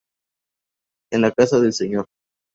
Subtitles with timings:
[1.13, 2.05] En la casa del Sr.